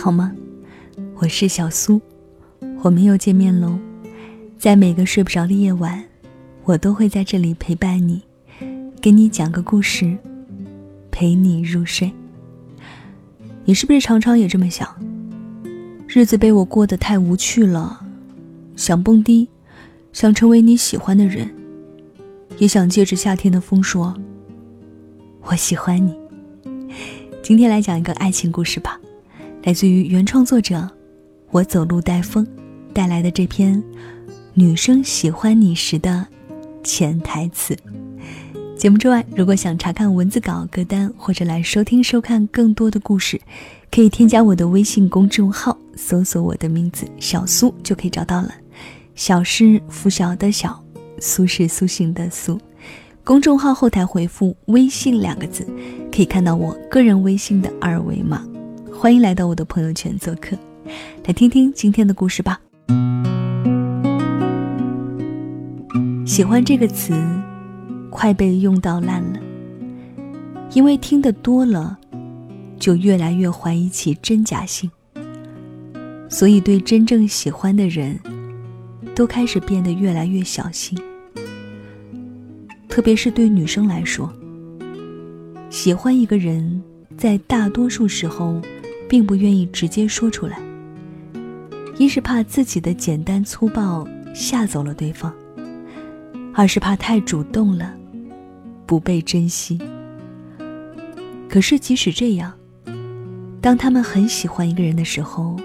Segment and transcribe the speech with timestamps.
[0.00, 0.32] 好吗？
[1.16, 2.00] 我是小苏，
[2.82, 3.76] 我们又见面喽。
[4.56, 6.04] 在每个睡不着的夜晚，
[6.62, 8.22] 我都会在这里陪伴你，
[9.02, 10.16] 给你讲个故事，
[11.10, 12.12] 陪你入睡。
[13.64, 14.88] 你是不是常常也这么想？
[16.06, 18.00] 日子被我过得太无趣了，
[18.76, 19.48] 想蹦迪，
[20.12, 21.50] 想成为你喜欢的人，
[22.58, 24.16] 也想借着夏天的风说
[25.42, 26.16] ：“我喜欢你。”
[27.42, 29.00] 今天来讲一个爱情故事吧，
[29.68, 30.88] 来自于原创作者
[31.50, 32.46] 我走路带风
[32.94, 33.76] 带来的这篇
[34.54, 36.26] 《女生喜欢你时的
[36.82, 37.76] 潜台词》。
[38.78, 43.38] 节目之外，如果想查看文字稿歌单或者来收听收看更多的故事，
[43.90, 48.50] 可以添加我的微信公众号，搜索我的名字小苏就可以找到了。
[49.14, 50.82] 小是拂晓的小，
[51.20, 52.58] 苏是苏醒的苏。
[53.22, 55.68] 公众号后台回复“微信”两个字，
[56.10, 58.47] 可以看到我个人微信的二维码。
[59.00, 60.58] 欢迎来到我的朋友圈做客，
[61.24, 62.60] 来听听今天的故事吧。
[66.26, 67.14] 喜欢这个词，
[68.10, 69.38] 快被用到烂了，
[70.72, 71.96] 因为听得多了，
[72.76, 74.90] 就越来越怀疑其真假性，
[76.28, 78.18] 所以对真正喜欢的人，
[79.14, 80.98] 都开始变得越来越小心。
[82.88, 84.28] 特别是对女生来说，
[85.70, 86.82] 喜欢一个人，
[87.16, 88.60] 在大多数时候，
[89.08, 90.60] 并不愿意直接说出来。
[91.96, 95.34] 一是怕自己的简单粗暴吓走了对方，
[96.54, 97.94] 二是怕太主动了，
[98.86, 99.80] 不被珍惜。
[101.48, 102.52] 可是即使这样，
[103.60, 105.56] 当他们很喜欢一个人的时候，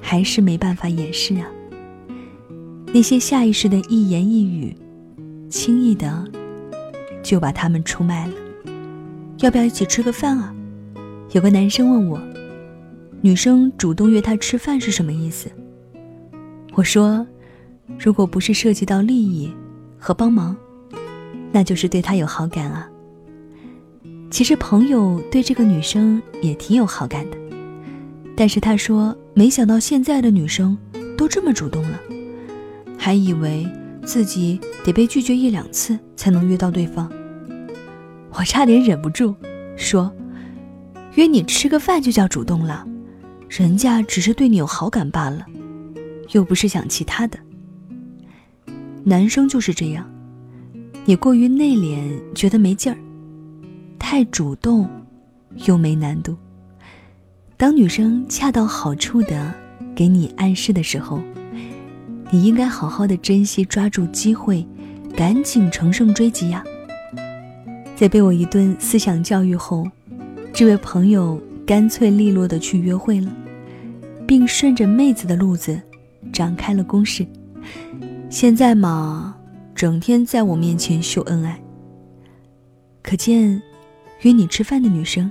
[0.00, 1.46] 还是没办法掩饰啊。
[2.92, 4.74] 那些下意识的一言一语。
[5.50, 6.24] 轻易的
[7.22, 8.32] 就把他们出卖了。
[9.38, 10.52] 要不要一起吃个饭啊？
[11.30, 12.20] 有个男生问我，
[13.24, 15.50] 女生主动约他吃饭是什么意思？
[16.74, 17.26] 我说，
[17.98, 19.50] 如果不是涉及到利益
[19.98, 20.54] 和帮忙，
[21.50, 22.86] 那就是对他有好感啊。
[24.30, 27.38] 其实朋友对这个女生也挺有好感的，
[28.36, 30.76] 但是他说没想到现在的女生
[31.16, 31.98] 都这么主动了，
[32.98, 33.66] 还以为。
[34.04, 37.10] 自己得被拒绝一两次才能约到对方，
[38.32, 39.34] 我差点忍不住
[39.78, 40.12] 说
[41.16, 42.86] ：“约你吃个饭就叫主动了，
[43.56, 45.46] 人家只是对你有好感罢了，
[46.32, 47.38] 又不是想其他的。”
[49.04, 50.04] 男生就是这样，
[51.04, 52.00] 你过于内敛
[52.34, 52.98] 觉得没劲儿，
[53.98, 54.90] 太主动
[55.66, 56.36] 又没难度。
[57.56, 59.54] 当女生恰到好处的
[59.94, 61.20] 给你暗示的时候。
[62.30, 64.66] 你应该好好的珍惜，抓住机会，
[65.14, 66.64] 赶紧乘胜追击呀！
[67.94, 69.86] 在被我一顿思想教育后，
[70.52, 73.32] 这位朋友干脆利落的去约会了，
[74.26, 75.80] 并顺着妹子的路子
[76.32, 77.26] 展开了攻势。
[78.30, 79.36] 现在嘛，
[79.74, 81.60] 整天在我面前秀恩爱。
[83.02, 83.60] 可见，
[84.22, 85.30] 约你吃饭的女生，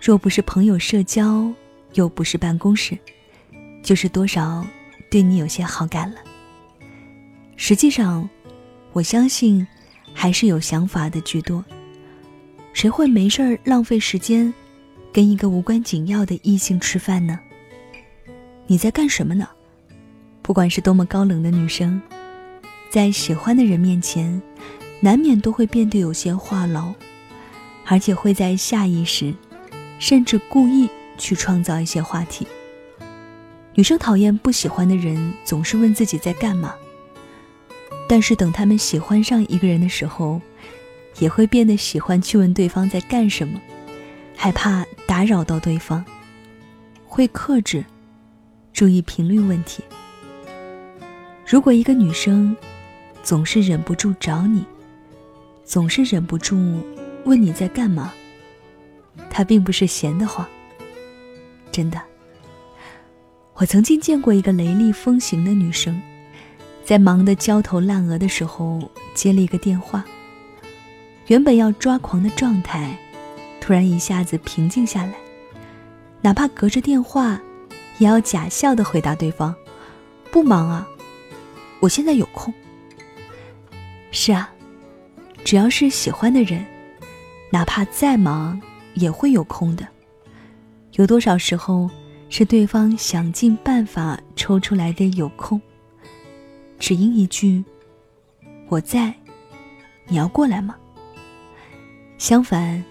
[0.00, 1.50] 若不是朋友社交，
[1.94, 2.98] 又不是办公室，
[3.82, 4.64] 就是多少。
[5.10, 6.16] 对你有些好感了。
[7.56, 8.28] 实际上，
[8.92, 9.66] 我相信
[10.14, 11.62] 还是有想法的居多。
[12.72, 14.52] 谁会没事儿浪费时间，
[15.12, 17.38] 跟一个无关紧要的异性吃饭呢？
[18.66, 19.48] 你在干什么呢？
[20.40, 22.00] 不管是多么高冷的女生，
[22.90, 24.40] 在喜欢的人面前，
[25.00, 26.94] 难免都会变得有些话痨，
[27.86, 29.34] 而且会在下意识，
[29.98, 32.46] 甚至故意去创造一些话题。
[33.74, 36.74] 女生讨厌不喜欢的人总是问自己在干嘛，
[38.08, 40.40] 但是等他们喜欢上一个人的时候，
[41.18, 43.60] 也会变得喜欢去问对方在干什么，
[44.36, 46.04] 害怕打扰到对方，
[47.06, 47.84] 会克制，
[48.72, 49.82] 注意频率问题。
[51.46, 52.56] 如果一个女生
[53.22, 54.64] 总是忍不住找你，
[55.64, 56.56] 总是忍不住
[57.24, 58.12] 问你在干嘛，
[59.28, 60.46] 她并不是闲得慌，
[61.70, 62.00] 真的。
[63.54, 66.00] 我曾经见过一个雷厉风行的女生，
[66.84, 70.04] 在忙得焦头烂额的时候接了一个电话。
[71.26, 72.98] 原本要抓狂的状态，
[73.60, 75.14] 突然一下子平静下来，
[76.22, 77.40] 哪怕隔着电话，
[77.98, 79.54] 也要假笑的回答对方
[80.30, 80.86] ：“不忙啊，
[81.80, 82.52] 我现在有空。”
[84.10, 84.52] 是啊，
[85.44, 86.64] 只要是喜欢的人，
[87.50, 88.60] 哪怕再忙
[88.94, 89.86] 也会有空的。
[90.92, 91.90] 有多少时候？
[92.34, 95.60] 是对方想尽办法抽出来的有空，
[96.78, 97.62] 只因一句
[98.70, 99.12] “我在”，
[100.08, 100.74] 你要过来吗？
[102.16, 102.82] 相反，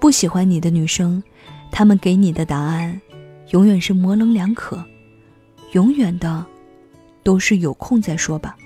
[0.00, 1.22] 不喜欢你的女生，
[1.70, 3.00] 她们给你的答案，
[3.52, 4.82] 永远是模棱两可，
[5.72, 6.44] 永远的
[7.22, 8.56] 都是有空再说吧。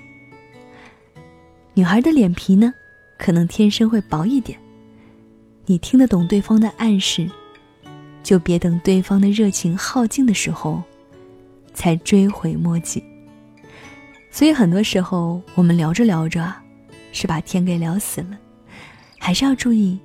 [1.73, 2.73] 女孩的脸皮呢，
[3.17, 4.57] 可能天生会薄一点。
[5.65, 7.29] 你听得懂对方的暗示，
[8.23, 10.81] 就别等对方的热情耗尽的时候，
[11.73, 13.03] 才追悔莫及。
[14.31, 16.53] 所以很多时候，我们聊着聊着，
[17.11, 18.37] 是把天给聊死了。
[19.19, 19.99] 还是要注意，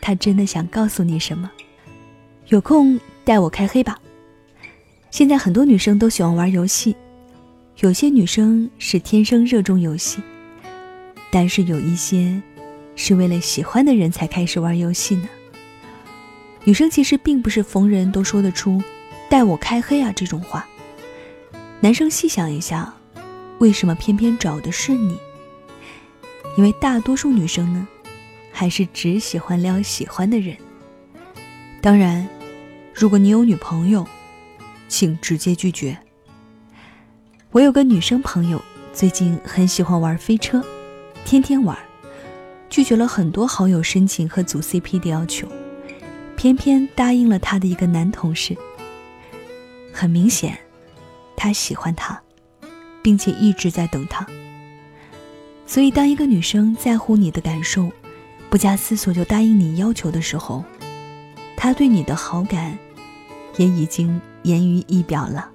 [0.00, 1.48] 他真的想告诉你什么。
[2.48, 3.96] 有空带我开黑吧。
[5.10, 6.94] 现在很多女生都喜欢玩游戏，
[7.80, 10.22] 有些女生是天生热衷游戏，
[11.30, 12.40] 但是有一些。
[13.00, 15.28] 是为了喜欢的人才开始玩游戏呢。
[16.64, 18.82] 女生其实并不是逢人都说得出
[19.30, 20.66] “带我开黑啊”这种话。
[21.78, 22.92] 男生细想一下，
[23.60, 25.16] 为什么偏偏找的是你？
[26.56, 27.86] 因为大多数女生呢，
[28.50, 30.56] 还是只喜欢撩喜欢的人。
[31.80, 32.28] 当然，
[32.92, 34.04] 如果你有女朋友，
[34.88, 35.96] 请直接拒绝。
[37.52, 38.60] 我有个女生朋友，
[38.92, 40.64] 最近很喜欢玩飞车，
[41.24, 41.78] 天天玩。
[42.70, 45.48] 拒绝了很多好友申请和组 CP 的要求，
[46.36, 48.54] 偏偏答应了他的一个男同事。
[49.90, 50.58] 很明显，
[51.34, 52.20] 他喜欢他，
[53.00, 54.26] 并且一直在等他。
[55.66, 57.90] 所以，当一个女生在乎你的感受，
[58.50, 60.62] 不加思索就答应你要求的时候，
[61.56, 62.78] 她对你的好感
[63.56, 65.50] 也已经言于一表了。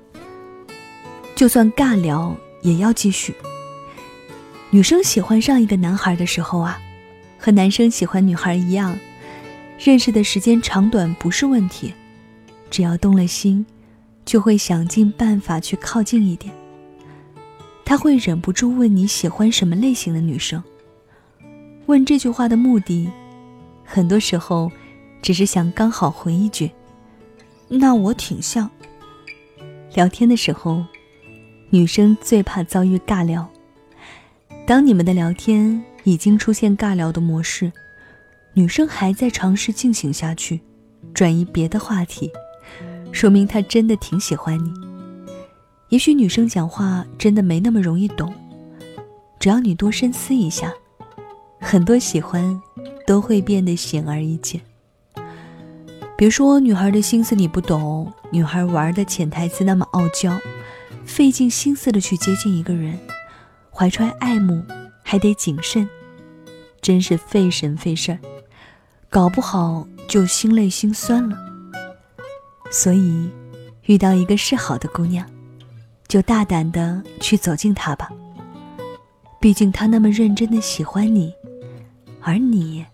[1.36, 3.34] 就算尬聊，也要继续。
[4.70, 6.80] 女生喜欢上一个男孩的时候啊。
[7.38, 8.98] 和男生喜欢女孩一样，
[9.78, 11.94] 认识的时间长短不是问题，
[12.72, 13.66] 只要动了心，
[14.24, 16.54] 就会想尽办法去靠近一点。
[17.84, 20.64] 他会忍不住问你喜欢什么类型的女生。
[21.88, 23.10] 问这句话的目的，
[23.84, 24.72] 很多时候
[25.22, 26.72] 只是想刚好回一句
[27.78, 28.70] ：“那我挺像。”
[29.94, 30.84] 聊天的时候，
[31.70, 33.50] 女生最怕遭遇尬聊。
[34.66, 35.84] 当你们的聊天。
[36.06, 37.72] 已经出现尬聊的模式，
[38.54, 40.60] 女生还在尝试进行下去，
[41.14, 42.30] 转移别的话题，
[43.14, 44.70] 说明她真的挺喜欢你。
[45.88, 48.34] 也许女生讲话真的没那么容易懂，
[49.40, 50.74] 只要你多深思一下，
[51.58, 52.62] 很多喜欢
[53.08, 54.60] 都会变得显而易见。
[56.24, 60.40] 别说女孩的心思你不懂，女孩玩的潜台词那么傲娇，
[61.04, 62.98] 费尽心思的去接近一个人，
[63.70, 64.64] 怀揣爱慕。
[65.04, 65.86] 还得谨慎，
[66.82, 68.20] 真是费神费事儿，
[69.10, 71.38] 搞不好就心累心酸了。
[72.72, 73.30] 所以，
[73.88, 75.30] 遇到一个是好的姑娘，
[76.08, 78.10] 就大胆的去走近她吧。
[79.42, 81.34] 毕竟她那么认真的喜欢你，
[82.22, 82.86] 而你，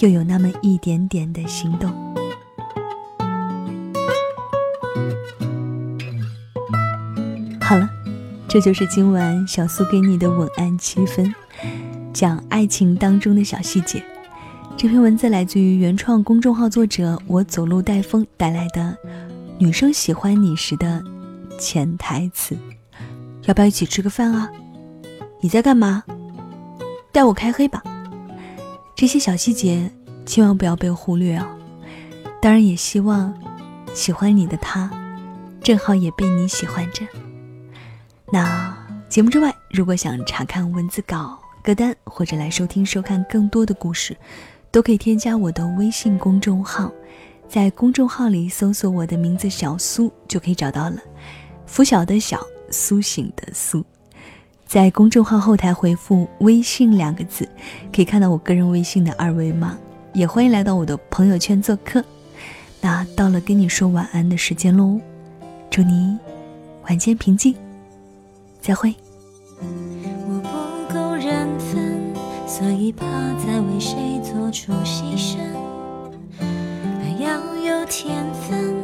[0.00, 1.90] 又有那么一点点的心动。
[7.62, 7.88] 好了。
[8.48, 11.34] 这就是今晚小苏给你的文案七分，
[12.12, 14.04] 讲爱情当中的小细节。
[14.76, 18.94] 这篇文字来自于原创公众号作者我走路带风带来的
[19.58, 21.02] 女生喜欢你时的
[21.58, 22.54] 潜台词。
[23.44, 24.50] 要不要一起吃个饭啊？
[25.40, 26.02] 你在干嘛？
[27.10, 27.82] 带我开黑吧。
[28.94, 29.90] 这些小细节
[30.26, 31.46] 千万不要被忽略哦。
[32.42, 33.32] 当然也希望
[33.94, 34.90] 喜欢你的他，
[35.62, 37.06] 正好也被你喜欢着。
[38.32, 38.74] 那
[39.10, 44.16] 节目之外，如果想查看文字稿、歌单，或者来收听、收看更多的故事，
[44.70, 46.90] 都可以添加我的微信公众号，
[47.46, 50.96] 在公众号里搜索我的名字“小苏”就可以找到了。
[51.66, 53.84] 拂晓的小，苏醒的苏，
[54.66, 57.46] 在公众号后台回复“微信”两个字，
[57.94, 59.76] 可以看到我个人微信的二维码。
[60.14, 62.02] 也欢迎来到我的朋友圈做客。
[62.80, 64.98] 那到了跟你说晚安的时间喽，
[65.68, 66.16] 祝你
[66.84, 67.54] 晚间平静。
[68.62, 68.94] 再会。
[69.60, 72.14] 我不够认分，
[72.46, 73.04] 所以怕
[73.34, 75.38] 再为谁做出牺牲。
[76.40, 77.26] 爱要
[77.56, 78.76] 有天分，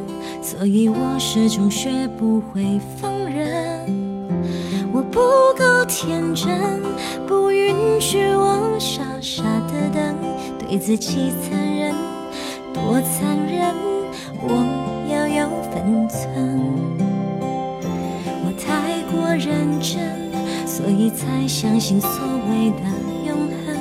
[0.43, 3.87] 所以我始终学不会放任。
[4.93, 5.21] 我不
[5.57, 6.83] 够天真，
[7.27, 10.15] 不允许我傻傻的等，
[10.59, 11.95] 对自己残忍，
[12.75, 13.48] 多残忍，
[21.11, 22.11] 才相信所
[22.49, 22.83] 谓的
[23.27, 23.77] 永恒。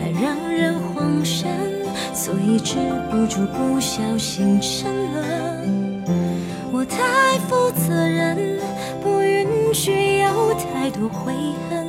[0.00, 1.48] 爱让人慌神，
[2.14, 2.76] 所以止
[3.10, 6.02] 不住不小心沉沦。
[6.72, 8.58] 我太负责任，
[9.02, 11.32] 不允许有太多悔
[11.68, 11.86] 恨。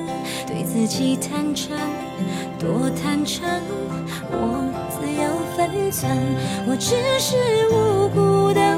[0.47, 1.77] 对自己坦诚，
[2.59, 3.47] 多坦诚，
[4.31, 6.11] 我自有分寸。
[6.67, 7.35] 我只是
[7.69, 8.70] 无辜的。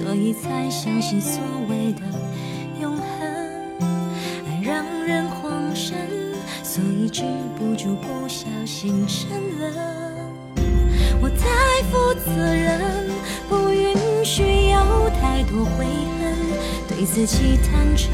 [0.00, 2.00] 所以才相信所谓的
[2.80, 3.04] 永恒
[4.48, 5.94] 爱让人慌神
[6.62, 7.22] 所以止
[7.54, 9.28] 不住不小心沉
[9.58, 9.74] 沦
[11.20, 13.10] 我太负责任
[13.46, 15.84] 不允许有太多悔
[16.18, 16.34] 恨
[16.88, 18.10] 对自己坦诚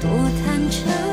[0.00, 0.08] 多
[0.44, 1.11] 坦诚。